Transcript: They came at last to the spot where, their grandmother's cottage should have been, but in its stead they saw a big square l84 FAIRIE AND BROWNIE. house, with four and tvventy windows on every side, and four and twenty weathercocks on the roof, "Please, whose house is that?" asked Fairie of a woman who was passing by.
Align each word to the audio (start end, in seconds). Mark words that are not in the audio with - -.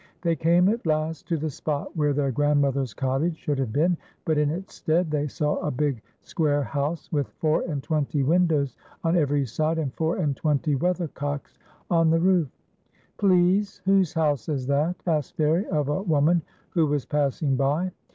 They 0.23 0.35
came 0.35 0.67
at 0.67 0.83
last 0.87 1.27
to 1.27 1.37
the 1.37 1.51
spot 1.51 1.95
where, 1.95 2.11
their 2.11 2.31
grandmother's 2.31 2.91
cottage 2.91 3.37
should 3.37 3.59
have 3.59 3.71
been, 3.71 3.97
but 4.25 4.35
in 4.39 4.49
its 4.49 4.73
stead 4.73 5.11
they 5.11 5.27
saw 5.27 5.57
a 5.57 5.69
big 5.69 6.01
square 6.23 6.63
l84 6.63 6.63
FAIRIE 6.63 6.63
AND 6.63 6.71
BROWNIE. 6.71 6.81
house, 6.87 7.11
with 7.11 7.27
four 7.27 7.61
and 7.67 7.83
tvventy 7.83 8.25
windows 8.25 8.75
on 9.03 9.15
every 9.15 9.45
side, 9.45 9.77
and 9.77 9.93
four 9.93 10.17
and 10.17 10.35
twenty 10.35 10.73
weathercocks 10.73 11.59
on 11.91 12.09
the 12.09 12.19
roof, 12.19 12.49
"Please, 13.17 13.83
whose 13.85 14.11
house 14.15 14.49
is 14.49 14.65
that?" 14.65 14.95
asked 15.05 15.37
Fairie 15.37 15.67
of 15.67 15.87
a 15.87 16.01
woman 16.01 16.41
who 16.71 16.87
was 16.87 17.05
passing 17.05 17.55
by. 17.55 17.91